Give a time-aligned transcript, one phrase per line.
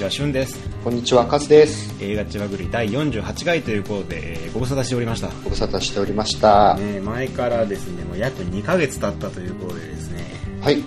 [0.00, 0.58] ちは、しゅんです。
[0.82, 1.94] こんにちは、カズです。
[2.02, 5.28] 映画ちわぐり第48回ということで、えーご無沙汰しておりました。
[5.44, 6.74] ご無沙汰しておりました。
[6.76, 10.24] ね、前からですね、もう約2ヶ月経ったということでですね、
[10.62, 10.82] はい。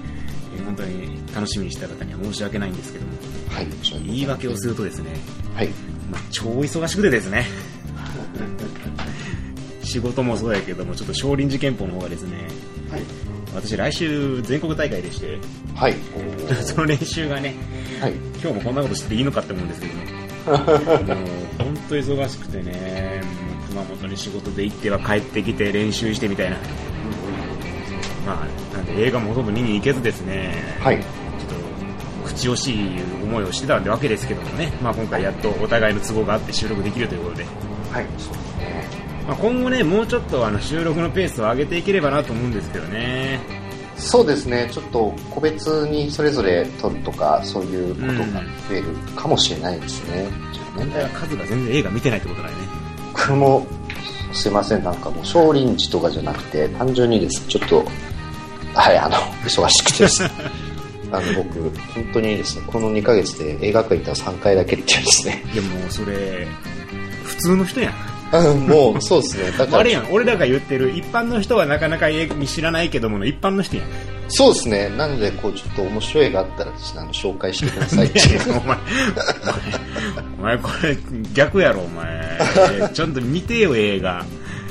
[0.56, 3.12] えー本当に楽しみにした方には申し訳ないんですけども、
[3.50, 3.68] はい。
[4.04, 5.12] 言い訳をするとですね、
[5.54, 5.70] はい。
[6.12, 7.46] まあ、超忙しくてですね、
[9.84, 12.48] 仕事もそうやけども、ちょっと少林寺拳法の方がですね、
[12.90, 13.02] はい。
[13.56, 15.38] 私来週全国大会でして、
[15.76, 15.96] はい。
[16.64, 17.56] その練習がね、
[18.00, 18.14] はい。
[18.42, 20.04] 今日もこんなことしていいのかって思うんですけども、
[21.16, 23.22] もう本当忙しくてね、
[23.70, 26.58] 熊本に仕事で行っては帰ってきて練習してみたいな、
[28.26, 28.44] ま
[28.74, 30.98] あ、なんで映画もほとんど見に行けずですね、はい。
[30.98, 31.06] ちょっ
[32.28, 32.90] と口惜しい
[33.24, 37.46] 思いをしてたわけですけどもね、まあ、今回やっとお互いの都合があって収録できるということで、
[37.92, 38.06] はい。
[38.18, 39.03] そうですね。
[39.28, 43.40] まあ、今後ね、もうちょっとあの収録のペースを上げていければなと思うんですけどね。
[43.96, 44.70] そうですね。
[44.72, 50.28] ちょっと個別にそれぞれ撮るとか、そういうことが増えるかもしれないですね。
[50.76, 52.68] 問題は数が全然映画見てないってことだよね。
[53.14, 53.68] これも、
[54.34, 54.84] すいません。
[54.84, 57.48] なんかもう少林寺とかじゃなくて、単純にです。
[57.48, 57.86] ちょっと、
[58.74, 60.24] はい、あの、忙しくてです。
[61.12, 61.62] あの、僕、
[61.94, 65.44] 本当にですね、この2ヶ月で映画館行ったら3回だけっていうですね。
[65.54, 66.48] いやもうそれ、
[67.24, 68.13] 普通の人やん。
[68.34, 69.52] うんもう、そうですね。
[69.52, 73.86] だからあれ、やん、俺らが言ってる一般の人はなかなか映画知らないけどもの一般の人やん。
[74.28, 74.90] そうですね。
[74.90, 78.58] なので、こう、ちょっと面白い映画あったらあの、紹介してくださいっていう。
[78.58, 78.78] お前、
[80.40, 80.98] お前、これ
[81.34, 82.40] 逆やろ、お前。
[82.94, 84.26] ちゃんと見てよ、映画。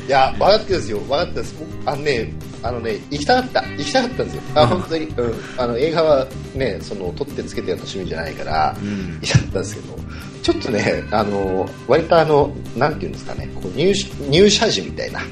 [0.08, 0.98] いや、分かってるんですよ。
[0.98, 1.54] 分かってるんです。
[1.58, 2.32] 僕あのね、
[2.62, 3.62] あのね、行きたかった。
[3.76, 4.42] 行きたかったんですよ。
[4.54, 5.06] あ、本当に。
[5.06, 5.34] うん。
[5.56, 9.98] あの、映画はね、その、撮ってつけてやった趣味じゃないから、うん行きたかったんですけど、
[10.42, 15.24] ちょっとね、あの、割とあの、なんていうんですかね、こう入社入社時みたいな、あ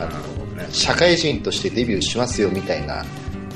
[0.00, 0.36] あのー
[0.72, 3.04] 社会人としてデビューしますよみたいな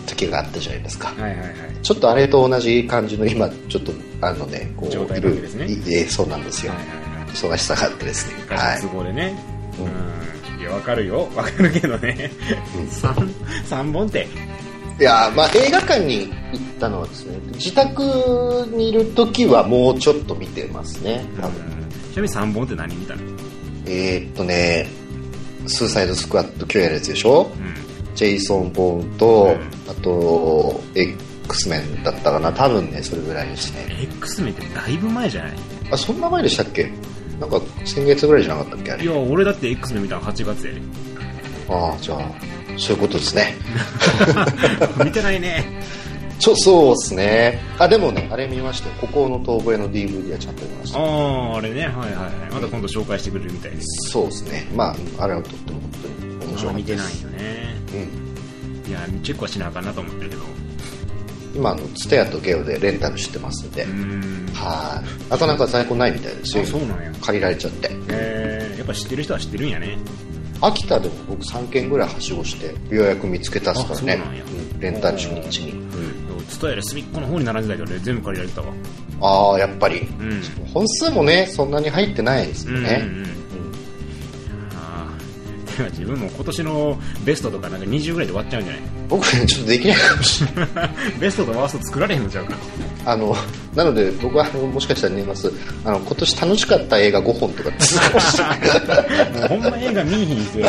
[0.07, 1.09] 時があったじゃないですか。
[1.09, 1.49] はいはいはい。
[1.83, 6.73] ちょっとあれと同じ感じの今、ちょっと、あのね、こう、状態いるねいえそうなんですよ。
[6.73, 7.31] はいはいはい。
[7.31, 8.57] 忙しさがあってですね。
[8.57, 8.89] はい都。
[8.89, 9.37] 合でね。
[9.79, 9.91] ううん。
[10.71, 11.29] わかるよ。
[11.35, 12.31] わかるけどね。
[12.89, 13.15] 三、
[13.65, 14.29] 三本って。
[14.99, 18.03] いやーまあ映画館に行ったのはですね、自宅
[18.73, 21.25] にいる時はもうちょっと見てますね。
[21.41, 21.53] 多分
[22.13, 23.23] ちなみに三本って何見たの？
[23.87, 24.89] えーっとね、
[25.67, 27.51] スーサイドスクワット今日やるやつでしょ？
[27.55, 28.15] うん。
[28.15, 33.87] ジェイソン・ボーンと、うあと、X メンだったかな多分ね、それぐらいですね。
[34.03, 35.53] X メンってだいぶ前じゃない？
[35.93, 36.93] あ、そんな前でしたっけ？
[37.41, 39.03] なんか先月ぐらいじゃなかったっけあれ？
[39.05, 40.81] いや、俺だって X メン見たの8月やで。
[41.71, 42.21] ああ、じゃあ、
[42.77, 43.55] そういうことですね。
[45.05, 45.65] 見てないね。
[46.39, 47.61] ちょ、そうですね。
[47.79, 48.95] あ、でもね、あれ見ましたよ。
[49.01, 50.99] ここの遠吠えの DVD はちゃんと見ました。
[50.99, 51.83] ああ、あれね。
[51.83, 52.55] はいはいはい。
[52.55, 54.11] また今度紹介してくれるみたいです。
[54.11, 54.67] そうですね。
[54.75, 56.97] まあ、あれはとっても本当に面白あ見て。
[56.97, 57.77] ないよね。
[57.93, 58.91] うん。
[58.91, 60.43] いや、チェックはしなあかんなと思ってるけど。
[61.55, 63.85] 今、あの、ツタヤとゲオでレンタルしてますんで。
[64.55, 65.31] はい。
[65.31, 66.63] なかなか在庫ないみたいですよ。
[66.63, 67.91] あそうなんや借りられちゃって。
[68.09, 69.99] えー、やっぱ知ってる人は知ってるんやね。
[70.63, 74.21] 秋田でも僕3軒ぐらいはしごして、ようやく見つけたっすからね
[74.79, 75.73] レンタル初日に。
[75.73, 75.91] うん
[76.49, 78.75] ツタヤで隅っこの方に並んでたけど、俺全部借りられてたわ。
[79.53, 80.01] ああ、やっぱり。
[80.01, 80.43] うん。
[80.75, 82.99] 本数もね、そんなに入ってないですよね。
[83.03, 83.31] うんうんうん。
[85.93, 88.83] 自分も今年のベストとかなんか20ぐらいで終わっちゃうんじゃない？
[89.11, 90.91] 僕ね、ちょっとできないかもしれない。
[91.19, 92.55] ベストとワースト作られへんのちゃうか。
[93.05, 93.37] あの、
[93.75, 95.53] なので僕はもしかしたら寝ます。
[95.85, 97.99] あの、今年楽しかった映画5本とかし
[98.39, 99.33] れない。
[99.33, 100.67] もうほんま映画見いひんですよ。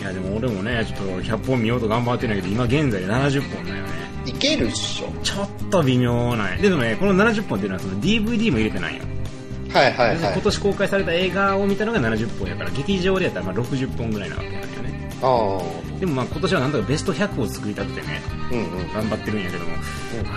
[0.00, 3.90] いやでも俺もね、ちょっと100本見ようと頑張ってるんだけど、今現在で70本だよね。
[4.26, 5.12] いけるっしょ。
[5.22, 6.56] ちょっと微妙なんや。
[6.56, 9.02] でもね、この70本っていうのはその DVD も入れてないよ。
[9.72, 10.18] はいはいはい。
[10.18, 14.63] 今年公開された映画を見たのが70本やから、劇場でやったらまあ60本ぐらいなわけ。
[15.98, 18.20] でもまあ今年はなんとかベスト100を作りたくてね、
[18.52, 18.92] うんうん。
[18.92, 19.72] 頑張ってるんやけども、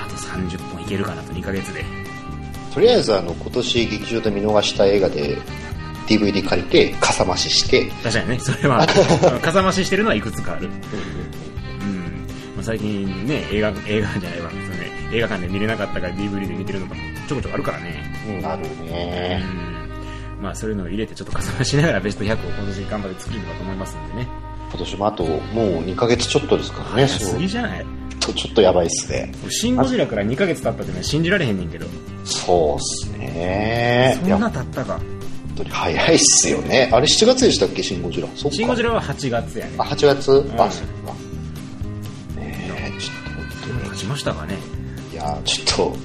[0.03, 1.83] あと30本いけるかなと2ヶ月で。
[2.73, 5.37] とりあえずあの、今年劇場で見逃した映画で
[6.07, 8.85] DVD 借りて、かさ増しして、確かにね、それは、
[9.41, 10.67] かさ増ししてるのはいくつかある。
[10.67, 10.72] うん。
[12.55, 18.03] まあ、最近ね、映画、映画じゃないわ、そのね、映画館で見れなかったから DVD で見てるのかもちょこちょこあるからね。
[18.43, 19.43] あるうね。
[20.40, 20.41] ん。
[20.41, 24.28] まあそういうのを入れてちょっとかさ増しながらベスト100を今年頑張って作れればと思いますんでね。
[24.78, 25.38] 今年もあともう
[25.84, 27.47] 2ヶ月ちょっとですからね、そう早すぎ。
[27.47, 27.85] じゃない？
[28.20, 29.32] とちょっとやばいっすね。
[29.50, 31.88] シン・ゴジラから2ヶ月経ったってのは信じられへんねんけど。
[32.26, 34.18] そうっすね。
[34.20, 35.00] そんな本経ったか。
[35.58, 36.90] 当に早いっすよね。
[36.94, 38.28] あれ7月でしたっけ、シン・ゴジラ。
[38.35, 39.84] シン・ゴジラは8月やねあ、。
[39.84, 41.14] 8月、んあ、そっか。
[42.40, 43.90] ねえ、ちょっと本当に。
[43.91, 44.56] 経ちましたかね。
[45.12, 45.97] いや、ちょっと、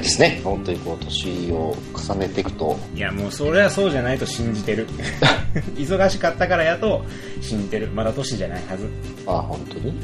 [0.00, 4.86] ですね、本当にこう、年を重ねていくと、いやもうそれはそうじゃないと信じてる。
[5.76, 7.04] 忙しかったからやと
[7.40, 7.88] 信じてる。
[7.88, 8.88] まだ年じゃないはず。
[9.26, 9.88] あ、本当に？
[9.88, 9.96] うん。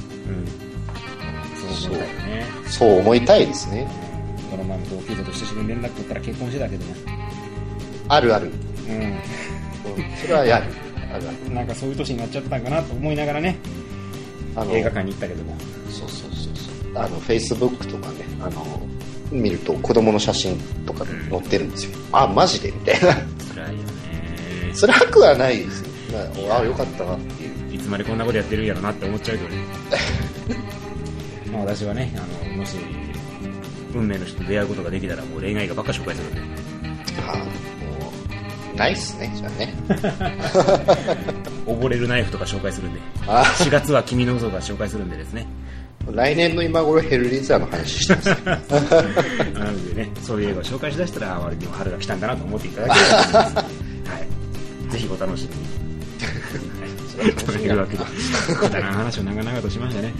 [1.74, 2.46] そう思ったよね。
[2.66, 2.98] そう。
[2.98, 3.86] 思いたいですね。
[4.50, 6.94] この前も同級生と久しぶりに連絡取ったら結婚してたけどね。
[8.08, 8.46] あるある。
[8.88, 9.18] ううん。
[10.20, 10.64] それはやる。
[11.14, 11.50] あるある。
[11.50, 13.56] んなんかそういう年になっちゃったんかなと思いながらね。
[14.56, 15.56] あの映画館に行ったけども。
[15.90, 17.02] そうそうそうそう。
[17.02, 18.80] あの、Facebook とかね、あの、
[19.30, 21.98] 見ると子供の写真とか載ってるんですよ。
[22.12, 22.70] あ、マジで？
[22.72, 23.14] みたいな。
[23.54, 23.88] 辛いよね
[24.74, 25.88] 辛くはないですよ。
[26.46, 27.58] まあ、あよかったなっていう。
[27.74, 29.56] いつまでこんなことやってるんやろなって思っちゃうけどね
[31.52, 32.76] まあ私はねあのもし
[33.94, 36.40] 運命の人と出会うことができたらもう恋愛がばっか紹介するんで
[37.26, 37.44] あも
[38.74, 39.74] う、ないっすね、じゃあね。
[41.66, 45.46] 溺れるナイフとか紹介するんであ4月は君の嘘が紹介するんでですね
[46.12, 48.28] 来年の今頃ヘルリザーの話してます。
[48.28, 48.36] よ。
[49.54, 53.62] なのでねそういう映画を紹介しだしたら割にも春が来たんだなと思っていただければと思います、 は
[54.88, 55.68] い、ぜひお楽しみに、
[57.22, 57.68] はい、とい。
[57.68, 58.04] うわけで
[58.54, 60.14] くだらん話を長々としましたね、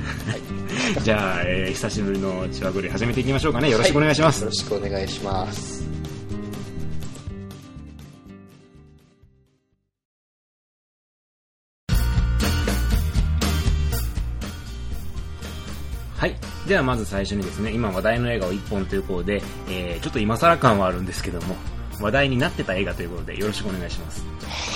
[1.02, 3.70] じゃあ、えー久しぶりの千葉ぐり始めていきましょうかね。
[3.70, 5.87] よろしくお願いします、よろしくお願いします。
[16.68, 21.56] ではまず最初にですね、今話題の映画を1本ということで、えーちょっと今更感はあるんですけども、
[22.00, 24.24] 話題になってた映画ということでよろしくお願いします。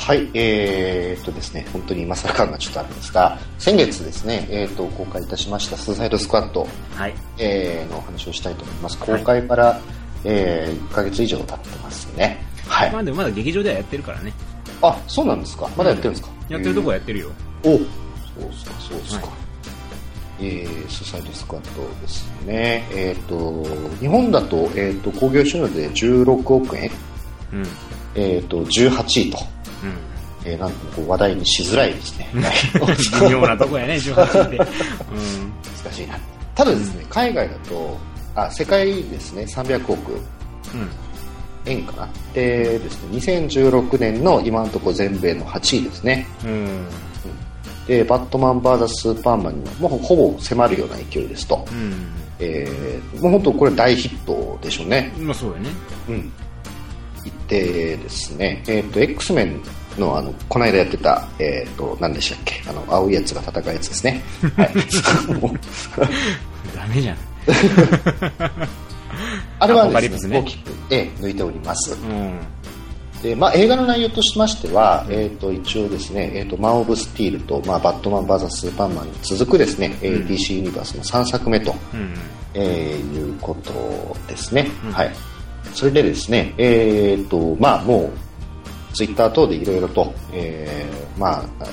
[0.06, 7.14] はい、えー、っとですね、本当に今更感がちょっとあるんですが、先月ですね、えーっと、公開いたしましたスーサイドスクワット、はい。
[7.38, 8.98] えーのお話をしたいと思います。
[8.98, 9.80] 公開から、
[10.24, 12.44] えー、1ヶ月以上経ってますね。
[12.66, 12.90] はい。
[12.90, 14.32] まあでもまだ劇場ではやってるからね。
[14.80, 17.30] あ、そうなんですかまだやってるんですか、やってるとこはやってるよ。
[17.64, 19.26] おそうですか、そうですか。
[19.26, 19.41] はい
[20.40, 22.88] えー、スーサイドスクワットですね。
[22.92, 23.64] えっ、と、
[24.00, 26.90] 日本だと、えっ、と、興行収入で16億円、
[27.52, 27.58] うん。
[27.60, 27.66] うん。
[28.14, 29.38] えっ、と、18位と、
[30.44, 32.28] えー、なんともこう話題にしづらいですね。
[32.34, 34.56] 微妙なとこやね、18って。
[34.56, 34.64] うん。
[35.84, 36.18] 難しいな。
[36.54, 37.98] ただですね、海外だと、
[38.34, 40.88] あ、世界ですね、300億うん。
[41.64, 42.08] 円かな。
[42.34, 46.26] でですね、2016年の今のところ全米の8位ですね。
[46.44, 46.86] うん。
[47.86, 51.64] で、バットマン VS スーパーマンにももうほぼ迫るような勢いですと。
[51.70, 51.94] うん。
[52.38, 55.12] えー、もう本当これ大ヒットでしょうね。
[55.18, 55.68] まあそうやね。
[56.08, 56.32] うん。
[57.24, 59.60] 言ってですね、えっ、と、X メン
[59.98, 62.62] のあの、この間やってた、えっ、と、何でしたっけ？
[62.68, 64.22] あの、青いやつが戦うやつですね。
[64.56, 64.72] はい。
[66.74, 67.16] ダメじゃん。
[69.58, 71.92] あれはですね、大きく、ええ抜いております。
[71.92, 72.38] うん。
[73.22, 82.14] で、まあ、映画の内容としましては、えっ、と、一応ですね、えっ、と、マン・オブ・スティールと、まあ、バットマン VS スーパーマンに続くですね、えー DC ユニバースの3作目と、うん。
[82.54, 83.72] えーいうこと
[84.26, 84.68] ですね。
[84.84, 85.10] うんはい。
[85.72, 88.10] それでですね、えっ、と、まあ、もう、
[88.94, 91.66] ツイッター等でいろいろと、えーまあ、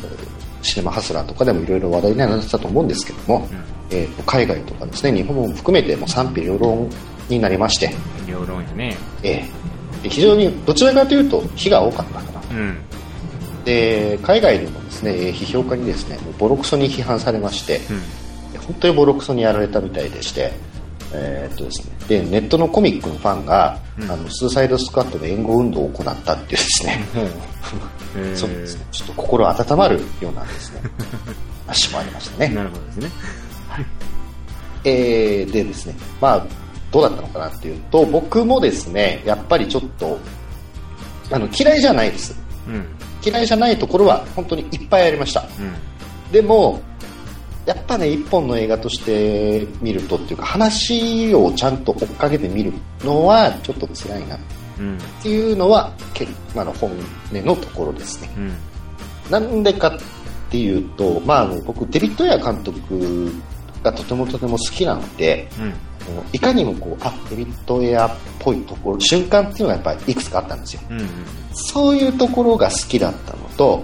[0.62, 3.48] シネマハスラーとかでもいろいろ話題になってたと思うんですけども、
[3.90, 6.88] えーと海外とかですね、日本も含めてもう賛否両論
[7.28, 7.92] になりまして、
[8.28, 8.95] 両論やね。
[9.24, 9.69] えーで
[10.04, 12.22] 非常にどちらかというと非が多かったか
[12.54, 12.57] な。
[12.57, 12.78] うん。
[13.66, 18.60] で、海外でもですね、えー批評家にですね、ボロクソに批判されまして、うん。
[18.62, 20.54] 本当にボロクソにやられたみたいでして、
[21.13, 27.25] えーっとですね、でネットのコミックのファンが、うんあのスーサイドスクワットで援護運動を行ったっていうですね、ほう。
[28.24, 30.81] へーそうですねちょっと心温まるようなですね
[31.68, 32.50] 話もありましたね。
[32.50, 33.12] なるほどですね。
[34.85, 36.45] えーでですね、まあ、
[36.92, 40.19] どうだったのかなっていうと、僕もですね、やっぱりちょっと、
[41.31, 42.36] あの、嫌いじゃないです。
[42.68, 42.86] うん。
[43.24, 45.42] 嫌いじゃないところは本当にいっぱいありました。
[45.42, 46.31] うん。
[46.31, 46.81] でも、
[47.66, 54.40] やっぱね、一本の映画として見るとっていうか、話をちゃんと追っかけて見るのはちょっと辛いなっ
[54.80, 54.98] うん。
[55.22, 58.30] ていうのは、けまあ、の本音のところですね。
[58.38, 58.54] うん。
[59.30, 60.00] なんでかっ
[60.50, 63.31] ていうと、まあ、僕、デビッド・エア監督
[63.84, 65.74] がとてもとても好きなので、うん。
[66.09, 70.81] あのいかにもこう、あ、デビッド・エアっぽいところ、瞬間っていうのがやっぱりいくつかあったんですよ。
[70.89, 71.07] うん。
[71.54, 73.83] そういうところが好きだったのと、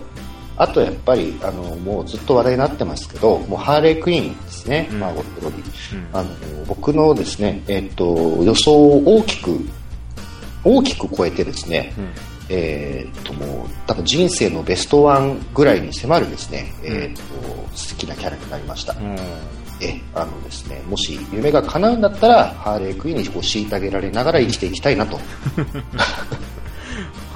[0.57, 5.95] あとやっぱり、あの、もうずっと話題になってますけど、もうハーレークイーンですね、うんマーゴット・ロビー。
[5.95, 6.29] うんあの、
[6.67, 9.59] 僕のですね、えっと、予想を大きく、
[10.63, 12.09] 大きく超えてですね、うん。
[12.49, 19.15] えーっともう多分人生のベストワンぐらいに迫るですね、んえーっと好きなキャラになりました、うん。
[19.81, 25.19] えあのですねもし夢が叶うんだったらハーレークイーンにこう虐げられながら生きていきたいなと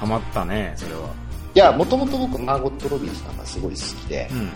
[0.00, 1.10] ハマったね、それは。
[1.54, 4.38] いやもともと僕マーゴット・ロビーさんがすごい好きで、うん。
[4.38, 4.50] うん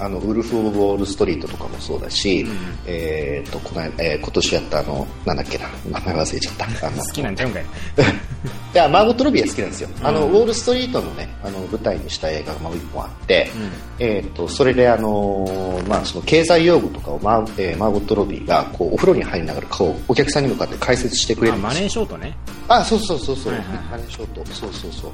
[0.00, 7.62] あのウルフ・オブ・ウォール・ストリートとかもそうだし、うんえーっとこの間、えー今年やったあのなんだっけな名前忘れちゃったあの 好きなんちゃうんかい。
[8.74, 13.48] いやマーゴット・ロビーは好きなんですよ、あのうんウォール・ストリートの,、ね、あの舞台にした映画がもう一本あって、
[13.98, 22.04] えー、とそれで、あのーまあ、その経済用語とかをマー,、えーマーゴット・ロビーがこうお風呂に入りながらこうお客さんに向かって解説してくれあマネるんですよ。
[22.04, 22.36] ーショートね。
[22.68, 24.44] あそうそうそうそう、はいはいマネーショート。
[24.52, 25.10] そうそうそう。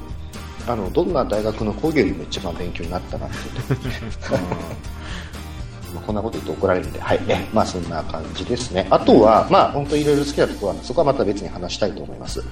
[0.65, 3.35] あのどんな大学の講義よりも一番勉強になったなって。
[3.35, 3.83] い う
[5.93, 8.87] まあこんなこと言うと怒られるんで、はい、えまあそんな感じですね。
[8.89, 12.43] あとは、まあ本当いろいろ好きなところは、そこはまた別に話したいと思います。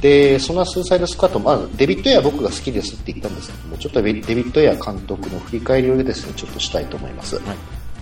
[0.00, 7.40] で、そんなスーサイドスクワット、まずデビッド・エア僕が好きですって言ったんですけども、ちょっとデビッド・エア監督の振り返りをですね、ちょっとしたいと思います。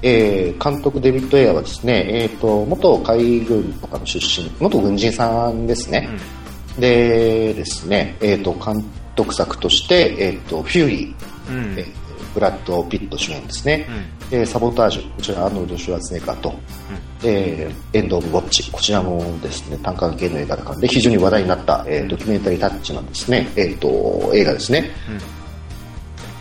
[0.03, 6.09] えー監督デビッド・エアはですね、えー、と元海軍とかの出身、元軍人さんですね。
[6.79, 13.89] でですね、えー、と監督作として、えー、とフューリー、うんえーブラッド・ピット主演ですね、
[14.31, 16.55] でサボタージュこちらアーノルド・シュワーツェネッガーと、
[17.25, 24.91] えーエンド・オブ・ウォッチこちらもですね単価系の映画だからで非常に話題になった、えードキュメンタリータッチなんですね、えー、と映画ですね、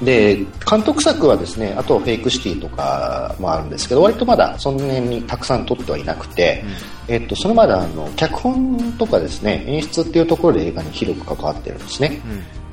[0.02, 6.64] で監督作はですねあとフェイクシティとかもあるんですけど割とまだそんなにたくさん撮ってはいなくて、
[7.08, 12.22] えっと、それまであの脚本とかですね演出っていうところで映画に広く関わってるんですね、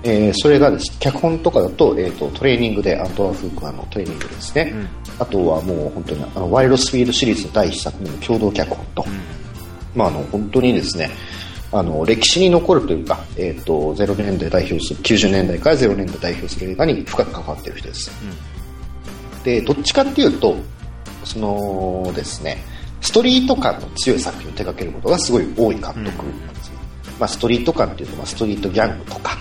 [0.04, 0.98] えーそれがです。
[0.98, 4.74] 脚本とかだと,、えー、とトレーニングでアントワン・フークアのトレーニングですね、
[5.18, 9.04] あとはもう本当にあのワイルドスピードシリーズの第一作目の共同脚本と、
[9.94, 11.10] まあ、あの本当にですね
[11.70, 18.10] あの歴史に残るというか、えー、と0年代代表する90年代から0年代代表する映画に深く関わっている人です、
[19.44, 20.56] でどっちかっていうと
[21.24, 22.58] そのですね
[23.00, 26.71] ストリート感の強い作品を手掛けることがすごい多い監督なんですね、
[27.22, 29.38] まあ、ストリート感っていうと、まあ、ストリートギャングとか、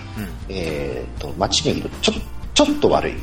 [0.48, 2.12] えー、と街にいるちょ
[2.54, 3.14] ちょっと悪い。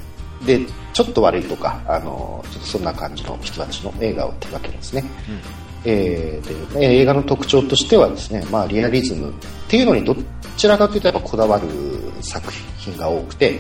[0.45, 0.59] で
[0.93, 5.03] ちょっと悪いとかあのちょっとそんな感じの人たちの映画を手掛けるんですね、
[5.85, 9.33] えーでえー映画の特徴としてはですね、まあ、リアリズムっ
[9.69, 10.15] ていうのにど
[10.57, 11.67] ちらかというとやっぱこだわる
[12.21, 13.59] 作品が多くて、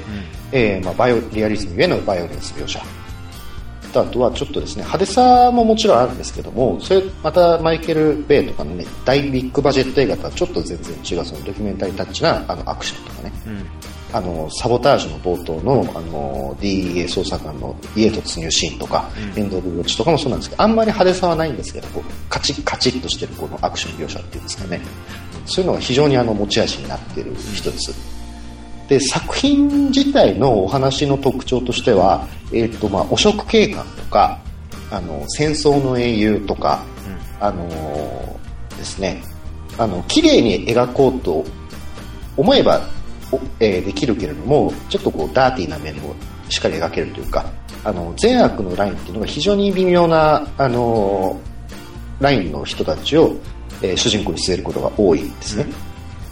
[0.51, 2.81] えーまあ、バイオリアリズムへのバイオレンス描写
[3.89, 13.31] とあとはちょっとですね派手さももちろんあるんですけどもそれまたマイケル・ベイとかのね大ビッグバジェット映画とはちょっと全然違うそのドキュメンタリータッチなあのアクションとかね、
[14.13, 24.81] あのサボタージュの冒頭のあの DEA 捜査官の家突入シーンとか、エンド・オブ・ウォッチとかもそうなんですけどあんまり派手さはないんですけどこうカチッカチッとしてるこのアクション描写っていうんですかね。
[25.45, 27.93] そういうのが非常にあの持ち味になっている一つ
[28.89, 34.39] で作品自体のお話の特徴としては、えーとまあ、汚職警官とか
[34.91, 36.83] あの戦争の英雄とか、
[37.39, 39.21] あのーですね。
[39.77, 41.45] あの綺麗に描こうと
[42.35, 42.81] 思えば、
[43.31, 46.15] おえーできるけれどもちょっとこうダーティーな面も
[46.49, 47.45] しっかり描けるというか
[47.83, 53.35] あの善悪のラインっていうのが非常に微妙な、あのーラインの人たちを、
[53.83, 55.65] えー主人公に据えることが多いんですね、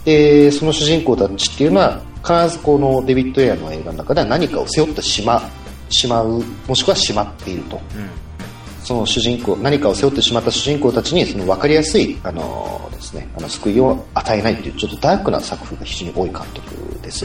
[0.04, 5.40] でその主人公たちっていうのは必ずこのデビッド・エアの映画の中では何かを背負ってしま
[5.88, 7.80] しまうもしくはしまっていると、
[8.84, 17.24] その主人公何かを背負ってしまった主人公たちにその分かりやすいあのです、ね、あの救いを与えないというちょっとダークな作風が非常に多い監督です、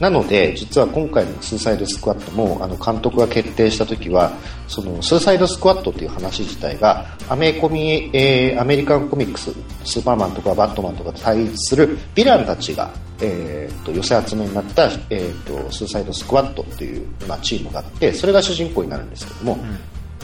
[0.00, 4.32] なので実は今回の「スーサイドスクワットも」あの監督が決定した時は
[4.68, 9.52] そのスーサイドスクワットという話自体がアメコミ、えーアメリカンコミックス
[9.84, 12.90] スーパーマンとかバットマンとかと対立するヴィランたちが、
[13.20, 19.58] えーと寄せ集めになった、えーとスーサイドスクワットという、まあ、チームがあってそれが主人公になるんですけども、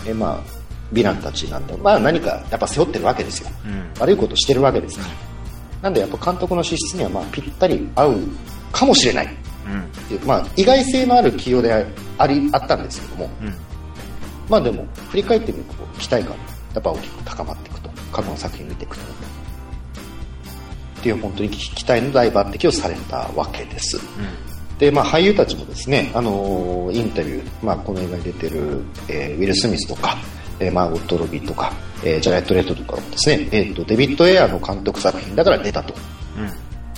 [0.06, 0.38] えーまあ、
[0.92, 3.48] ヴィランたちなんで、まあ、何かやっぱ背負ってるわけですよ、
[3.98, 5.34] 悪いことしてるわけですから。
[5.82, 8.16] なんでやっぱ監督の資質にはまあぴったり合う
[8.72, 9.28] かもしれない
[9.66, 11.73] うまあ、意外性のある起用で
[12.18, 13.30] ありあったんですけども、
[14.49, 16.37] まあでも振り返ってみると期待感
[16.75, 19.04] やっぱ大きく高まっていくと過去の作品見ていくと。
[19.04, 23.99] っていう本当に期待の大抜擢をされたわけです、
[24.78, 30.16] でまあ、俳優たちもですね、あのーインタビュー、まあ、この映画に出てる、えーウィル・スミスとか、
[30.59, 35.94] えーマーゴット・ロビーとか、えージャレット・レッドとかもですね、えーとデビッド・エアの監督作品だから出たと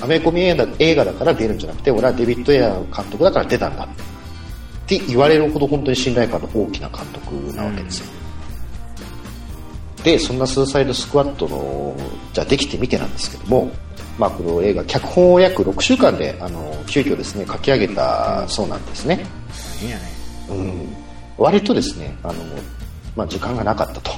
[0.01, 0.55] アメコミ映
[0.95, 3.89] 画だから出るんじゃなくて俺はデビッド・エアの監督だから出たんだっ
[4.87, 8.07] て言われるほど本当に信頼感の大きな監督なわけですよ、
[10.05, 11.97] でそんなスーサイドスクワットの
[12.33, 13.73] じゃあできてみてなんですけども、
[14.19, 19.27] まあ、この映画脚本を約6週間であの急遽ですね書き上げたそうなんですね、
[19.83, 20.03] いいやね。
[20.51, 20.97] うん、
[21.37, 22.35] 割とですねあの、
[23.17, 24.13] まあ、時間がなかったと、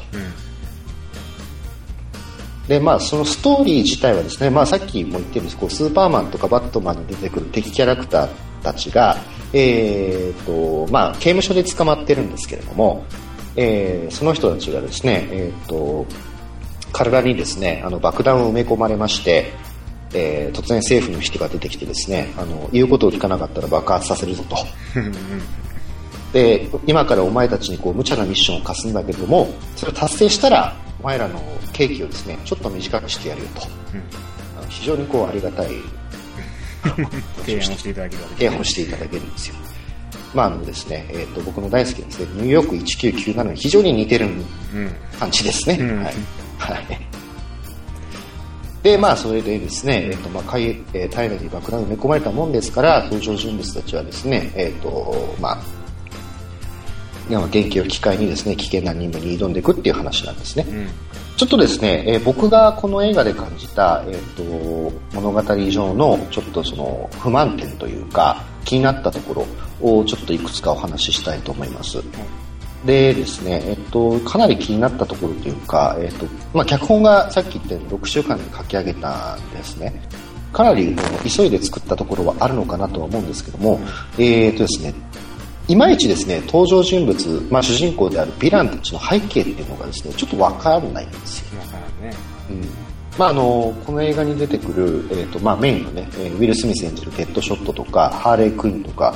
[2.68, 8.28] でまあ、そのストーリー自体はですね、まあ、さっきも言ったようにこうスーパーマンとかバットマンに出てくる敵キャラクター
[8.62, 9.16] たちが、
[9.54, 13.04] えーとまあ、刑務所で捕まってるんですけれども、
[13.56, 16.06] えーその人たちがですね、えーと
[16.90, 19.52] 体にですねあの爆弾を埋め込まれまして、
[20.12, 24.56] えー突然政府の人が出てきてですねあの言うことを聞かなかったら爆発させるぞと。
[26.34, 31.40] で今からお前たちにこう無茶なミッションを課すんだけれどもそれを達成したらお前らの
[31.72, 33.62] 刑期をですねちょっと短くしてやるよと
[34.58, 35.68] あの非常にこうありがたい
[37.46, 39.54] 提案をしていただける提案をしていただけるんですよ。
[40.34, 44.42] まああのですね、えっ、と、僕の大好きなですね、ニューヨーク1997に非常に似てるうん
[45.18, 45.78] 感じですね。
[45.80, 46.14] うんはい。
[46.58, 47.08] はい。
[48.82, 55.58] で、まあ、それでですね、えっ、と、まあ、体内に爆弾を埋め込まれたもんですから、登場人物たちはですね、えっ、と、まあ、
[57.28, 60.66] 元気を機会にですね、危険な任務に挑んでいくっていう話なんですね。
[60.68, 60.88] うん
[61.38, 69.46] ちょっとですね、えー僕がこの映画で感じた、えー、と物語上のちょっとその不満点というか気になったところ
[69.80, 72.02] をちょっといくつかお話ししたいと思います。
[72.84, 80.02] でですね、えっと、かなり気になったところというか、えっと、まあ、脚本がさっき言ったように6週間で書き上げたんですね。
[80.52, 83.80] かなり急いで作ったところはあるのかなとは思うんですけども、
[84.18, 84.94] えっとですね、
[85.68, 91.60] いまいちですね、登場人物、まあ、主人公であるヴィランたちの背景っていうのがですね、ちょっとわからないんですよ。
[93.18, 99.12] まあ、あのこの映画に出てくる、えーとまあ、メインの、ね、えーウィル・スミス演じるデッドショットとかハーレー・クイーンとか、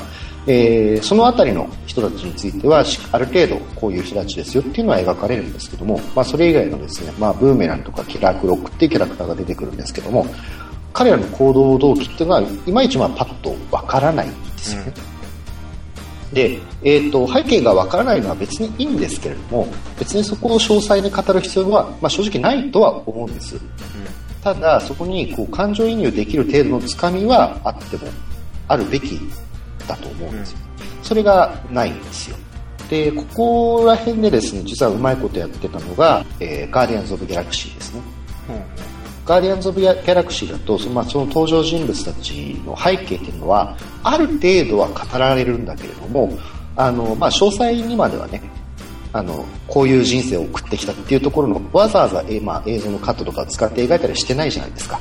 [0.47, 10.27] えーそのあたりの人たちについてはしある程度こういう人たちですよっていうのは描かれるんですけども、まあ、それ以外のですね、まあ、ブーメランとかキラークロックっていうキャラクターが出てくるんですけども
[10.93, 15.12] 彼らの行動動機っていうのはいまいちまあパッとわからないんですよね。
[16.33, 23.61] で、えー、と背景がわからないのは別にいいんですけれども別にそこを詳細に語る必要は、まあ、正直ないとは思うんです。
[24.43, 28.09] ただそこにこう感情移入できる程度のつかみはあっても
[28.67, 29.21] あるべき
[29.87, 30.53] だと思うんです。
[30.53, 30.59] よ、
[31.03, 32.37] それがないんですよ。
[32.91, 38.01] でここら辺でですね実はうまいことやってたのが、えーガーディアンズ・オブ・ギャラクシーですね
[39.25, 46.37] ガーディアンズ・オブ・ギャラクシーだとその,、まあ、その登場人物たちの背景っていうのはある程度は語られるんだけれども
[46.77, 48.43] あの、まあ、詳細にまではね
[49.13, 54.99] あのこういう人生を送ってきたっていうところのわざわざ、えまあ、映像のカットとか使って描いたりしてないじゃないですか、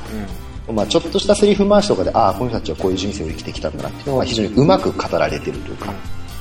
[0.70, 5.92] まあ、ちょっとしたセリフ回しとかでああこの人たちはこういう人生を生きてきたんだなっていうのは非常にうまく語られてるというか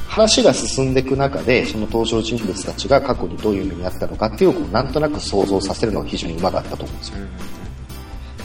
[0.08, 7.16] 話が進んでいく中でその登場人物たちが過去にどういう目にあったのかっていうのをこうなんとなく想像させるのが非常にうまかったと思うんですよ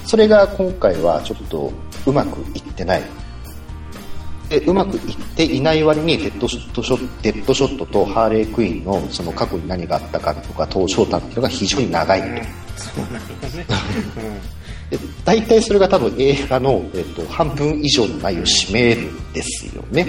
[0.06, 1.72] それが今回はちょっと
[2.06, 3.02] うまくいってない。
[4.48, 6.82] でうまくいっていない割にデッドショット
[7.20, 12.26] デッドショットとハーレークイーンのその過去に何があったかとか登場譚っていうのが非常に長いと。
[12.76, 13.66] そうなんだね
[14.90, 20.06] で大体それが多分映画の、えっと、半分以上の内容を占めるんですよね。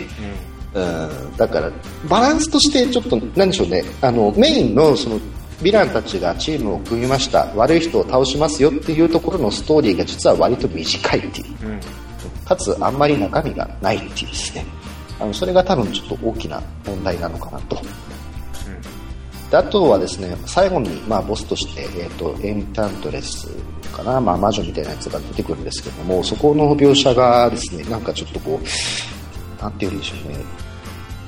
[0.76, 1.72] うんだから
[2.08, 5.20] バランスとしてちょっと何でしょうねあのメインのその
[5.62, 7.52] ヴィランたちがチームを組みました。
[7.56, 11.68] 悪い人を倒しますよっていうところのストーリーが実は割と短いっていう。
[11.68, 11.80] うん
[12.48, 14.66] かつあんまり中身がないっていうですね。
[15.20, 17.82] あのそれが多分ちょっと大きな問題なのかなと。
[19.52, 23.48] であとはですね最後に、まあ、ボスとして、えー、とエンタントレス
[23.94, 30.38] かな、まあ、魔女みたいなやつが出てくるんですけどもそこの描写がですねなんかちょっとこうなんて言うんでしょうね。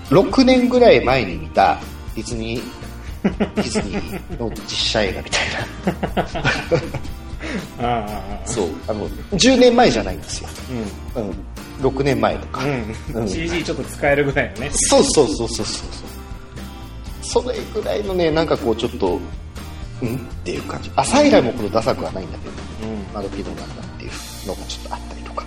[0.09, 1.79] 6年ぐらい前に見た
[2.15, 2.78] ディズニー
[3.23, 5.41] ディズニーの実写映画みたい
[6.15, 6.27] な。
[8.45, 8.67] そう。
[8.87, 10.49] あの10年前じゃないんですよ、
[11.15, 11.23] うん。
[11.23, 11.35] うん、
[11.81, 12.61] 6年前とか、
[13.13, 14.69] うん、CG ちょっと使えるぐらいのね。
[14.73, 15.65] そうそうそうそうそう。
[15.65, 19.19] そうそれぐらいのねなんかこうちょっと
[20.01, 20.15] うん？
[20.15, 20.89] っていう感じ。
[20.95, 22.53] アサイラもこのダサくはないんだけど
[22.89, 23.05] うん。
[23.13, 24.11] マドピドなんだっていう
[24.47, 25.45] のがちょっとあったりとか。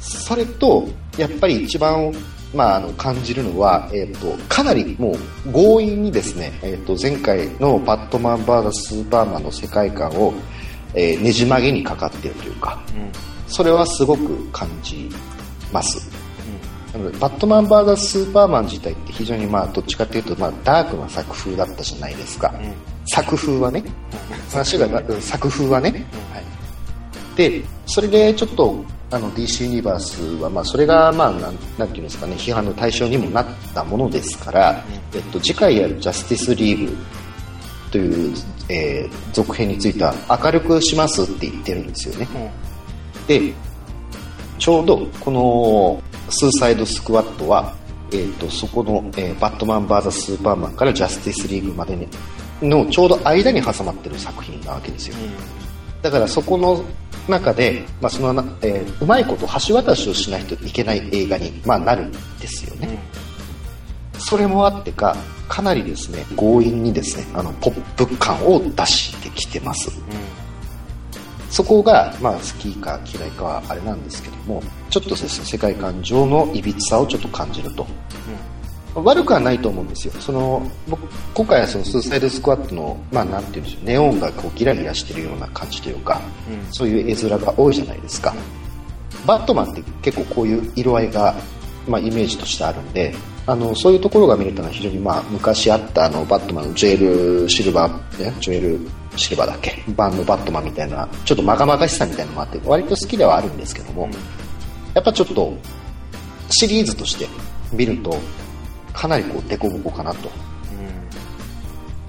[0.00, 2.12] それとやっぱり一番
[2.54, 10.32] まあ、あの感じるのは、えー、とかなりもう強引にですね、えー、と前回のバットマン VS スーパーマンの世界観を、
[10.94, 13.10] えーねじ曲げにかかっているというかうん。
[13.46, 15.08] それはすごく感じ
[15.72, 16.08] ます。
[16.92, 22.72] なのでバットマン VS スーパーマン自体って非常にまあどっちかというとまあダークな作風だったじゃないですか、うん。
[23.06, 23.84] 作風はね。
[24.50, 25.90] 話がうん作風はね、
[26.32, 34.82] はい、でそれでちょっとあの DC ユニバースはまあそれがまあなんなんていうんですかね批判の対象にもなったものですから、
[35.14, 36.96] えっと、次回やるジャスティスリーグ
[37.90, 38.34] という、
[38.68, 42.26] えー続編については明るくしますって言ってるんですよね。
[42.34, 43.26] うん。
[43.26, 43.52] で
[44.58, 47.74] ちょうどこのスーサイドスクワットは、
[48.10, 50.10] えー、とそこの、えーバットマン VS.
[50.10, 52.08] スーパーマンからジャスティスリーグまでに
[52.62, 55.16] のちょうど間に挟まってる作品なわけですよ。
[56.02, 56.82] だからそこの
[57.28, 62.98] 中で、まあそのなえーうまいこと橋渡しをしないといけない映画に、まあ、なるんですよね、
[64.18, 65.16] それもあってか
[65.48, 69.90] かなりですね強引にですねあのポップ感を出してきてます。
[71.48, 77.86] そこが、まあ、好きか嫌いかはあれなんですけども、ちょっとですね、世界観上のいびつさをちょっと感じると。
[79.02, 80.14] 悪くはないと思うんですよ。
[80.20, 81.02] その、僕、
[81.34, 88.34] 今回はそのスーサイドスクワットの、まあなんて言うんでしょう、ネオンがこうギラギラしてるような感じというか、うんそういう絵面が多いじゃないですか。
[89.26, 91.34] バットマンって結構こういう色合いが、
[91.86, 93.14] まあイメージとしてあるんで、
[93.46, 96.96] あの、そういうところが見れたのは非常にまあ昔あったあのバットマンのジュエ
[97.42, 98.80] ルシルバー、ね、ジュエル
[99.16, 99.82] シルバーだっけ？
[99.88, 104.08] 版のバットマンみたいな、ちょっとまがまがしさみたいなのもあって、割と好きではあるんですけども、
[104.94, 105.54] やっぱちょっと
[106.50, 107.28] シリーズとして
[107.72, 108.18] 見ると
[108.96, 110.30] かなりこうデコボコかなと。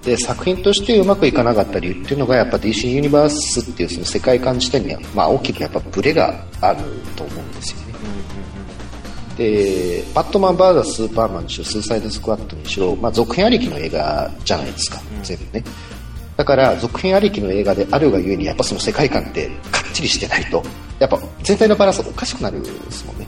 [0.04, 6.80] で作品としてうまくいかなかった理由っていうのがやっぱ DC ユニバースっていうその世界観自体には、まあ、大きくやっぱブレがある
[7.18, 7.88] と思うんですよね。
[9.38, 15.64] でバットマン VS スーパーマンにしろスーサイドスクワットにしろ、まあ、続編ありきの映画じゃないですか、全部ね。
[16.38, 20.64] だから続編ありきの映画であるがゆえにやっぱその世界観ってかっちりしてないと
[21.00, 23.27] やっぱ全体のバランスがおかしくなるんですもんね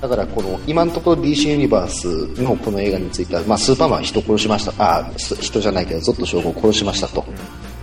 [0.00, 5.00] だからこの今のところ DC ユニバースのこの映画については、まあ、スーパーマンは人殺しました。
[5.00, 7.24] あす人じゃないけどゾッと将軍を殺しましたと。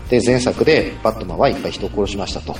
[0.09, 2.55] で前作でバットマンはいっぱい人を殺しましたと。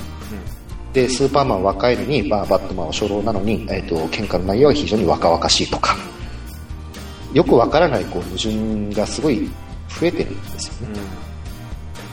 [0.92, 5.96] でスーパーマンは若いのに、まあ、バットマンは初老なのに、えー、と喧嘩の内容は非常に若々しいとか。
[7.34, 9.48] よくわからないこう矛盾がすごい
[9.88, 11.00] 増えてるんですよね。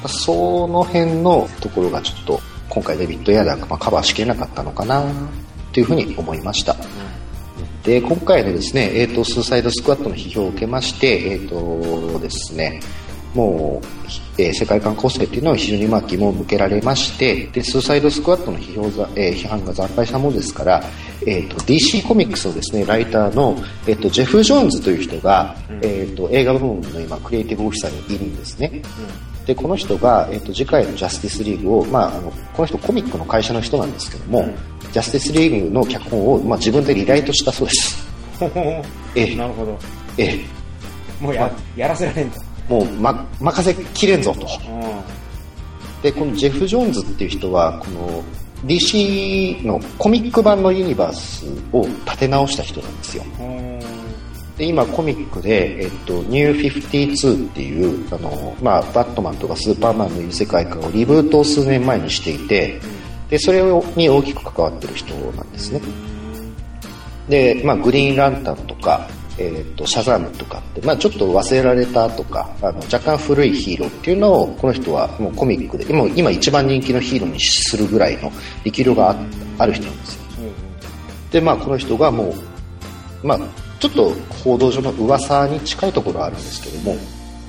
[0.07, 5.03] その辺のところがちょっと今回デビッド・エアでは、まあ、カバーしきれなかったのかな
[5.71, 6.75] というふうに思いました。
[7.85, 12.81] で今回のですね、えーと、スーサイドスクワットの批評を受けまして、えーとですね、
[13.35, 20.83] もう、えー世界観構成というのは非常にまあ疑問を向けられまして、でスーサイドスクワットの批評が、えー批判が惨敗したものですから、
[21.27, 28.35] えーと DC コミックスのですね、ライターの、えーとジェフ・ジョーンズという人が、えーと映画部門の今、クリエイティブオフィサーにいるん。
[28.35, 28.81] ですね。
[29.45, 34.47] でこの人が、えっと次回のジャスティスリーグを、まあ、あのこの人コミックの会社の人なんですけども、
[34.95, 38.07] ジャスティスリーグの脚本を、まあ、自分でリライトしたそうです。
[39.13, 39.35] ええ。
[39.35, 39.77] なるほど。
[40.17, 40.39] え
[41.19, 42.39] もうややらせられんと。
[42.69, 44.47] え、もう、ま、任せきれんぞと。
[46.01, 48.23] でこのジェフ・ジョーンズっていう人はこの
[48.65, 53.25] DC のコミック版のユニバースを立て直した人なんですよ。
[54.57, 62.79] で今コミックで、えっと、ニュー52っていうあの、まあ、バットマンとかスーパーマンのいる世界観をリブートを数年前にしていて
[63.35, 63.61] でそれ
[63.97, 65.81] に大きく関わってる人なんですね。
[67.27, 78.31] で、まあ、グリーンランタンとか、えっとシャザームとかって、まあ、ちょっと忘れられたとかあの若干古いヒーローっていうのをこの人はもうコミックで今今一番人気のヒーローにするぐらいの
[78.63, 79.15] 力量があ
[79.57, 80.21] ある人なんですよ。
[81.31, 82.33] でまあこの人がも
[83.21, 83.39] うまあ
[83.81, 84.13] ちょっと
[84.45, 86.95] 報道上の噂に近いところはあるんですけども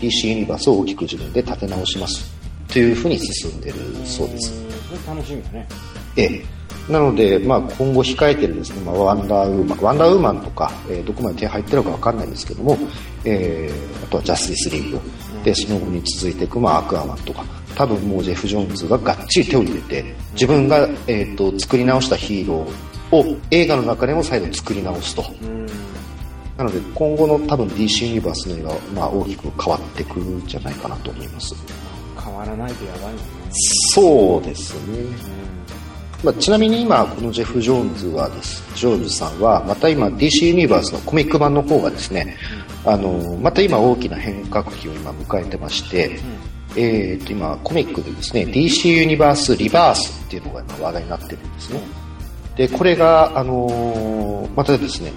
[0.00, 2.28] DC ユニバースを大きく自分で立て直します
[2.66, 4.65] というふうに進んでるそうです
[5.06, 5.68] 楽しみだね。
[6.16, 6.56] ええ。
[6.88, 12.78] なので、まあ、今後控えてるですね、まあ、ワンダーウーマン、ワンダーウーマンとか、えーどこまで手入ってるかわかんないですけども、
[13.24, 15.00] えーあとはジャスティスリーグ、
[15.42, 17.44] で、その後に続いていく、まあ、アクアマンとか、
[17.74, 25.24] 多分もうジェフ・ジョーンズががっちり手を入れて、自分が、えー、と作り直したヒーローを映画の中でも再度作り直すと。
[26.56, 31.54] なので、今後の多分 DC ユニバースの映画は、まあ、大きく変わってくるんじゃないかなと思います。
[32.22, 35.04] 変わらないとやばいもんねそうですね。
[36.24, 42.36] まあ、ちなみに今、このジェフ・ジョーンズはです、ジョーンズさんは、また今、DC ユニバースのコミック版の方がですね、
[42.84, 46.18] あの、また今大きな変革期を今迎えてまして、
[46.74, 51.80] えーと、今、コミックでですね、DC ユニバースリバースっていうのが今話題になってるんですね。
[52.56, 55.12] で、これが、あのーまたですね、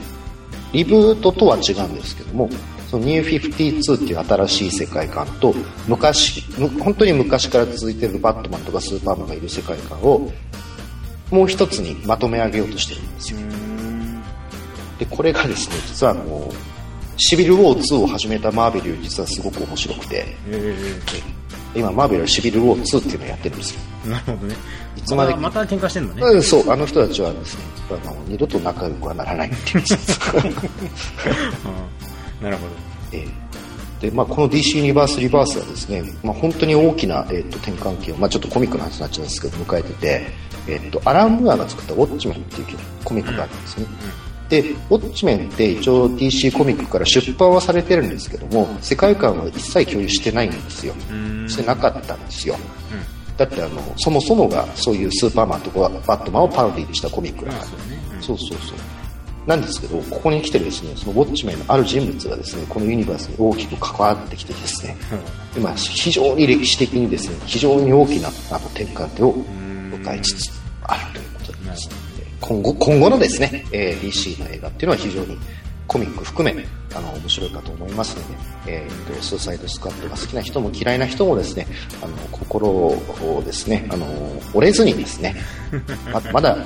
[0.74, 2.50] リブートとは違うんですけども、
[2.90, 5.54] そのニュー52っていう新しい世界観と、
[5.88, 10.32] 昔、む本当に昔から続いているバットマンとかスーパーマンがいる世界観を、
[11.30, 13.40] もう一つにまとめ上げようとしてるんですよ。
[14.98, 16.52] で、これがですね、実はあの、
[17.18, 20.76] シビル・ウォー2を始めたマーベル実はすごく面白くて、え
[21.76, 23.82] 今マーベルはシビル・ウォー2っていうのをやってるんですよ。
[24.08, 24.56] えなるほどね。
[24.98, 26.24] いつまでまた喧嘩してんのね。
[26.24, 27.64] うん、そう、あの人たちはですね、
[28.04, 29.84] あの二度と仲良くはならないっていう
[32.42, 32.74] なるほど。
[33.12, 33.50] えー
[34.00, 40.28] でまあ、この DC ユニバース・リバースはですね、まあ、本当に大きな、えー、と転換期を、まあ、ちょっとコミックの話になっちゃうんですけど迎えてて、
[40.68, 42.68] えー、とアラン・ムーアが作った「ウォッチメン」っていう
[43.04, 43.86] コミックがあるんですね、
[44.48, 50.94] でウォッチメンって一応 DC コミックから出版はされてるんですけども世界観は一切共有してないんですよ。
[51.48, 52.56] してなかったんですよ。
[53.36, 57.66] だってあのそもそもがそういうスーパーマンとかバットマンをパロディにしたコミックだから、
[58.22, 58.99] そうそうそう。
[59.50, 64.96] なんですけど、ここに来てですね、そのウォッチメンのある人物がですね、このユニバースに大きく関わってきてですね、
[65.58, 70.52] 今、非常に歴史的にですね、非常に大きなあの転換点を迎えつつ
[70.84, 71.90] あるということです、
[72.40, 75.36] 今後、今後のですね、えー DC の映画っていうのは非常に
[75.88, 78.28] コミック含め、あの、面白いかと思いますの
[78.68, 81.66] で、えーと、スーサイドスクワットが好きな人も嫌いな人もですね、
[82.04, 84.06] あの、心をですね、あの、
[84.54, 85.36] 折れずにですね、
[86.14, 86.66] ままだ、ね、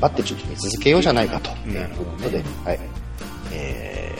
[0.00, 1.50] 頑張ってちょっと見続けようじゃないかと。
[1.68, 2.80] いうことで、はい。
[3.52, 4.14] え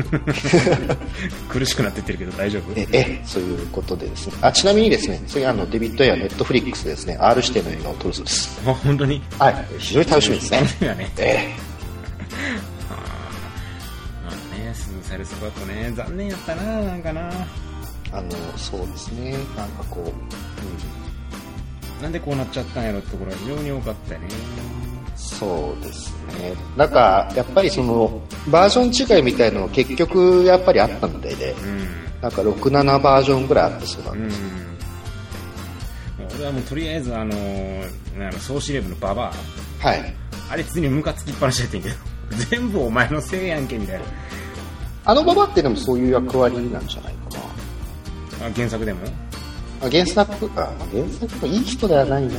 [1.50, 2.72] 苦しくなってってるけど大丈夫？
[2.72, 4.34] ーえ、え、そういうことでですね。
[4.40, 8.60] あ、ちなみにですね、次あの、デビッド・エアー、ネットフリックスでですね、R 指定の映画を撮るそうです。
[8.64, 9.22] あ本当に？
[9.38, 9.66] はい。
[9.78, 10.60] 非常に楽しみですね。
[10.94, 11.12] ね。
[11.18, 11.54] え
[12.90, 12.96] あー。
[14.26, 15.92] まあねスーサイドスクワッドね。
[15.94, 17.20] 残念やったななんかな。
[17.30, 17.34] ー
[18.12, 19.32] あの、そうですね。
[19.56, 20.12] なんかこう、うん
[22.02, 24.28] なんでこうなっちゃったんやろってところが非常に多かったよね
[25.16, 26.54] そうですね。
[26.76, 34.40] なんか、やっぱりその、バージョン違いみたいの結局やっぱりあったみたいで、うんなんか6、7バージョンぐらいあってそうなんうんです。
[36.36, 39.32] 俺はもうとりあえずあのあの総司令部のババ
[39.80, 40.14] はい。
[40.50, 41.94] アあれ普通にムカつきっぱなしやってんけど
[42.50, 44.04] 全部お前のせいやんけみたいな
[45.06, 47.38] あのババってでもそういう役割なんじゃないか
[48.40, 48.46] な。
[48.46, 49.00] あ原作でも？
[49.80, 52.34] あ原作、あ、まあ原作もいい人ではないな。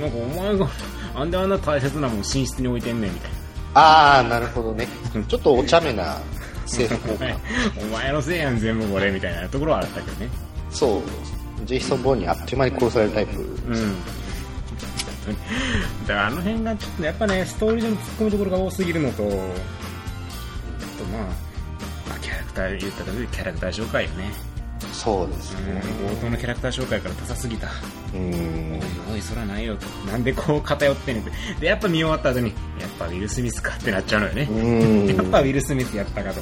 [0.00, 0.68] なんかお前が
[1.14, 3.30] あんであんな大切なもん寝室に置いてんねんみたい
[3.74, 4.86] ああ、なるほどね。
[5.28, 6.18] ちょっとお茶目な
[6.62, 7.24] 政府効。
[7.82, 10.28] お前のせいやん全部これみたいなところはあったけどね
[10.70, 11.02] そう。
[11.66, 13.40] ジェイソン・ボーンにあっという間に殺されるタイプ。
[13.40, 13.42] う
[13.76, 13.96] ん
[16.06, 21.22] だからあの辺がちょっとやっぱねストーリー上に突っ込むところが多すぎるのとあとまあ、
[22.08, 24.32] まあ、キャラクター言ったらキャラクター紹介よね
[25.02, 25.82] そうですうんね。
[26.12, 27.68] 冒頭のキャラクター紹介からダサすぎた
[28.14, 28.80] うん。
[29.12, 36.40] おいそらないよとなんでこう偏ってんねんってでやっぱ見終わった後にやっぱウィル・スミスかってなっちゃうのよね、うんやっぱウィル・スミスやったかと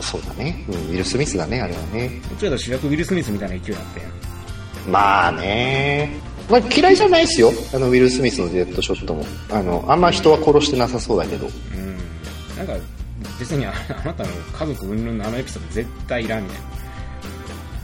[0.00, 0.64] そうだね。
[0.68, 2.10] うん、ウィル・スミスだね、あれはね。
[2.32, 6.10] うちらと主役ウィル・スミスみたいな勢いになってんまあね。
[6.50, 7.52] まあ嫌いじゃないですよ。
[7.72, 9.24] あの、ウィル・スミスのデッドショットも。
[9.50, 11.46] あの、あんま人は殺してなさそうだけど。
[11.46, 11.96] うん
[12.56, 12.84] なんか
[13.38, 13.72] 別にあ
[14.04, 16.81] あなたの家族云々のあのエピソード絶対いらんみたいな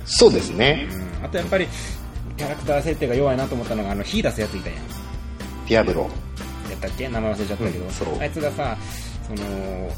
[0.08, 0.88] そうですね。
[0.90, 1.66] うんあとやっぱり
[2.36, 4.82] キャラクター設定が弱いなと思ったのがあの火出すやついたやんや
[5.68, 6.08] ディアブロ。
[6.72, 7.08] ったっけ？
[7.08, 8.76] 名前忘れちゃったけど、うんそうあいつがさ
[9.26, 9.90] その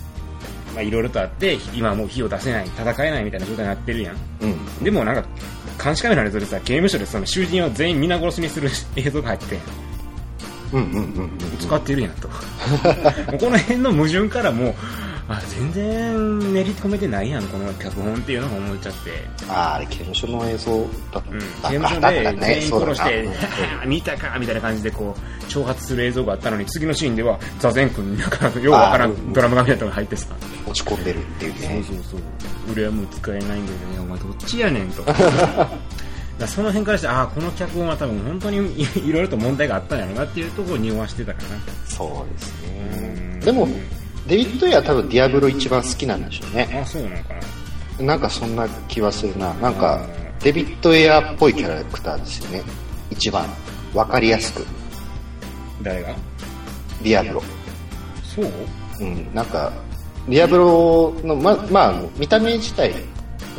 [0.75, 4.85] まあいろいろとあって今はもう火を出せない戦えないみたいな状態になってるやんうん。
[4.85, 5.25] でもなんか
[5.83, 9.59] 監視カメラの映像でさ刑務所でその囚人を全員皆殺しにする 映像が入ってて
[10.73, 11.31] うんうんうんうん。
[11.61, 12.29] 使ってるやんと
[13.38, 14.75] この辺の矛盾からもう
[15.37, 19.11] あ全然練り込めてないやんこの脚本っていうのが思っちゃって。
[19.49, 21.31] ああ、あれ刑務所の映像だった。
[21.31, 23.90] うん、だ刑務所で全員殺して、なうん。
[23.90, 29.33] 見たかみたいな感じでこう挑発する映像があったのに次のシーンでは座禅君なんかようわからんん。
[29.33, 30.27] ドラムがみたいなのが入ってさ。
[30.66, 31.85] 落ち込んでるっていうね。
[31.87, 32.21] そうそう
[32.73, 35.03] 俺はもう使えないんだよねお前どっちやねんと。
[36.47, 41.49] その辺からしてああこの脚本は多分本当にい いろいろと問題があったんやろなっていうところを匂わしてたかな。
[41.87, 43.40] そうですうん。
[43.40, 43.45] ね。
[43.45, 43.69] でも、
[44.31, 46.81] デビッド・エアは多分ディアブロ一番好きなんでしょうね。
[46.81, 47.35] あそうなのか
[47.99, 49.53] ななんかそんな気はするな。
[49.55, 50.07] なんか
[50.40, 52.62] う、デビッド・エアっぽいキャラクターですよね。
[53.11, 53.45] 一番。
[53.93, 54.64] わかりやすく。
[55.83, 56.14] 誰が？
[57.03, 57.43] ディアブロ。
[58.23, 58.47] そう？
[59.01, 59.73] うん、なんか、
[60.29, 62.95] ディアブロの、ま、まあ見た目自体、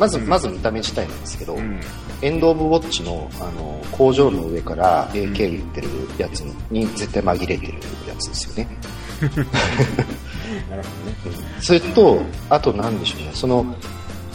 [0.00, 1.80] まず、うんまず見た目自体なんですけど、うん
[2.22, 7.74] エンド・オブ・ウォッチの、あの、工場の上から AK 撃ってるやつに絶対紛れてる
[8.08, 8.78] やつですよね。
[10.70, 11.44] なるほどね。
[11.60, 13.64] それと、あとなんでしょうね、その、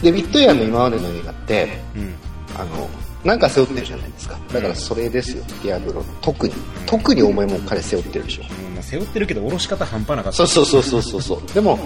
[0.02, 2.14] デビッド・エアの今までの映画って、うん。
[2.56, 2.88] あの、
[3.24, 4.38] なんか背負ってるじゃないですか。
[4.52, 6.04] だからそれですよ、ディアブロ。
[6.20, 6.54] 特に。
[6.86, 8.42] 特に重いもん彼背負ってるでしょ。
[8.42, 8.74] うん。
[8.74, 10.32] まあ背負ってるけど下ろし方半端なかった。
[10.32, 11.22] そうそうそうそうそう。
[11.22, 11.54] そう。
[11.54, 11.78] でも、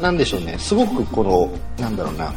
[0.00, 1.50] なんでしょうね、すごくこの、
[1.82, 2.32] なんだろうな、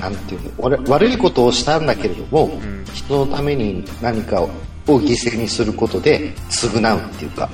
[0.00, 2.84] なんていうの、悪悪いことをしたんだけれども、ん。
[2.92, 4.50] 人のために何かを
[4.86, 7.48] 犠牲にすることで償うっていうか、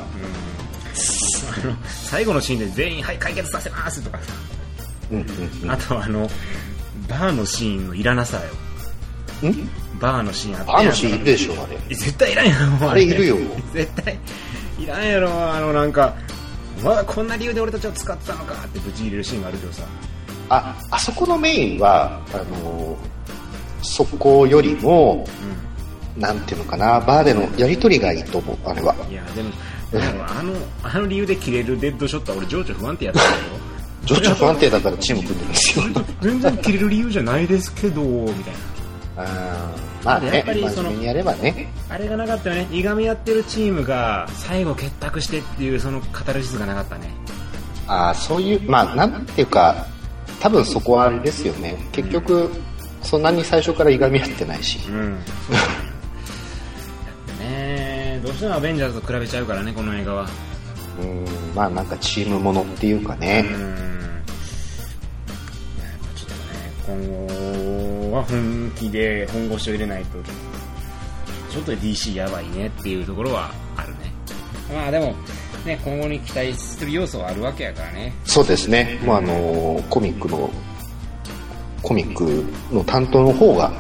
[1.63, 4.19] あの最後のシーンで全員「はい解決させます」とか。
[4.19, 4.25] さ
[5.11, 5.27] うん
[5.63, 5.71] うん。
[5.71, 6.29] あとあの
[7.09, 8.43] バーのシーンのいらなさよ。
[9.43, 9.51] うん？
[9.51, 9.71] ん
[10.01, 10.73] バーのシーンあって。
[10.73, 11.95] あのシーンいるでしょ、あれ。
[11.95, 13.37] 絶対いらんやろあれいるよ。
[13.73, 14.19] 絶対
[14.79, 16.15] いらんやろあのなんか
[16.83, 19.83] まだこんな理由で俺たちを使ってたのかってぶち入れるシーンがあるけどさ。
[20.49, 22.97] あ、あそこのメインは、あの
[23.83, 25.27] そこよりも、
[26.17, 28.95] なんていうのかな、バーでのやりとりがいいと思う、あれは。
[29.11, 29.51] いやでも
[29.95, 33.27] あのあの理由で切れるデッドショットは俺情緒不安定やったよ
[34.05, 35.85] 情緒不安定だからチーム組んでるんですよ。
[36.21, 38.55] 全然切れる理由じゃないですけどみたい
[39.17, 39.23] な。
[39.25, 41.73] あーまあやねっぱりそのやればね。
[41.89, 42.69] あれがなかったよね。
[42.73, 47.11] いがみやってるチームが最後結託してっていうそのカタルシスがなかったね。
[47.87, 49.87] あーそういう、まあなんていうか、
[50.41, 51.77] 多分そこはあれですよね。
[51.93, 52.51] 結局、
[53.03, 55.19] そんなに最初からいがみ合ってないし、うん
[58.33, 60.29] うしてもアベンジャーズと比べちゃうからねこの映画は。
[61.01, 63.93] うん、まあなんかチームものっていうかね、うん。
[66.15, 70.19] ちょっとね今後は本気で本腰を入れないと
[71.51, 74.13] ちょっと DC やばいねっていうところはあるね。
[74.73, 75.15] まあでも
[75.65, 78.13] ね今後に期待する要素はあるわけやからね。
[78.25, 80.51] そうですね、もうあのコミックの、
[81.83, 83.73] コミックの担当の方が、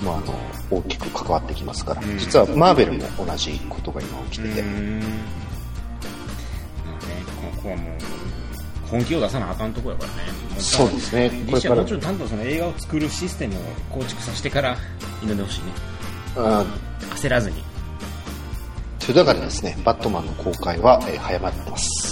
[0.00, 0.34] もうあの
[0.70, 2.18] 大きく関わってきますから、うん。
[2.18, 5.00] 実はマーベルも同じことが今起きてて、うん。
[5.00, 5.08] まあね
[7.54, 7.96] ここはもう
[8.90, 10.14] 本気を出さなあかんとこやからね。
[10.54, 11.74] もそうですね、これから。
[11.76, 13.58] はもちろんちゃんとその映画を作るシステムを
[13.90, 14.76] 構築させてから
[15.22, 15.36] 挑ん。
[15.36, 15.66] でほしいね
[16.36, 16.64] あ
[17.14, 17.62] 焦らずに。
[18.98, 22.05] というだからですね、バットマンの公開は、えー早まってます。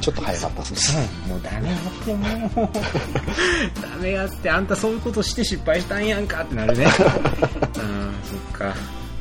[0.00, 0.96] ちょっと早まったです。
[1.28, 2.68] もうダメやってもう。
[3.80, 6.84] ダメやってあんたそういうことして失敗したんやんかってなるね。
[6.86, 8.74] うんそっか。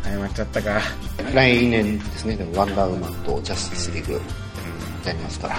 [0.03, 0.81] 謝っちゃったか。
[1.33, 4.21] 来年ですね、でもワンダーウーマンとジャスティスリーグ。
[5.05, 5.55] やりますから、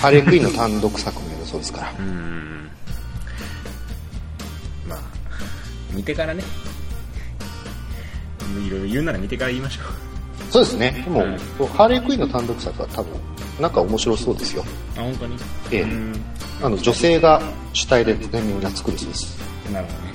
[0.00, 2.06] ハーレークイーンの単独作もやるそうですから、うん。
[2.06, 2.70] うん
[4.88, 5.00] まあ
[5.92, 6.42] 見てからね。
[8.66, 10.52] いろいろ言うなら見てから言いましょう。
[10.52, 11.36] そうですね、でも、うん。
[11.68, 13.20] ハーレークイーンの単独作は多分、
[13.60, 14.64] なんか面白そうですよ。
[14.96, 15.36] あ本当に？
[15.72, 16.22] ええうん
[16.62, 17.40] あの女性が
[17.72, 19.38] 主体で、ね、みんな作るそうです。
[19.72, 20.12] なるほどね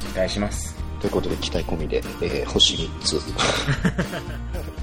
[0.00, 3.20] 期待しますということで期待込みで、えー星3つ。